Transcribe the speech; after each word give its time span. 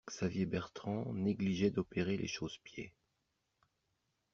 Xavier 0.09 0.47
Bertrand 0.47 1.13
négligeait 1.13 1.69
d'opérer 1.69 2.17
les 2.17 2.25
chausse-pieds. 2.25 2.91